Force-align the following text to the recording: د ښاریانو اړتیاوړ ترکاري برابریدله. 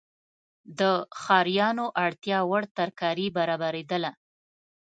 د 0.79 0.81
ښاریانو 1.21 1.85
اړتیاوړ 2.05 2.63
ترکاري 2.77 3.27
برابریدله. 3.37 4.11